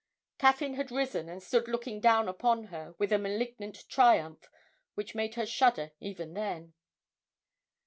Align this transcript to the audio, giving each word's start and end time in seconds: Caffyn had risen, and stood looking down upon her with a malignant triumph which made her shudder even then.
Caffyn 0.39 0.73
had 0.73 0.89
risen, 0.89 1.29
and 1.29 1.43
stood 1.43 1.67
looking 1.67 1.99
down 1.99 2.27
upon 2.27 2.63
her 2.73 2.95
with 2.97 3.13
a 3.13 3.19
malignant 3.19 3.87
triumph 3.87 4.49
which 4.95 5.13
made 5.13 5.35
her 5.35 5.45
shudder 5.45 5.91
even 5.99 6.33
then. 6.33 6.73